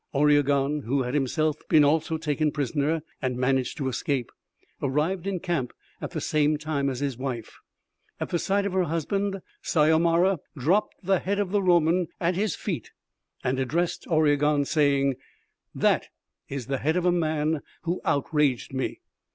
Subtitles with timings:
[0.15, 4.31] Oriegon, who had himself been also taken prisoner and managed to escape,
[4.81, 7.59] arrived in camp at the same time as his wife.
[8.19, 12.55] At the sight of her husband, Syomara dropped the head of the Roman at his
[12.55, 12.89] feet
[13.43, 15.17] and addressed Oriegon saying:
[15.75, 16.07] 'That
[16.49, 19.01] is the head of a man who outraged me....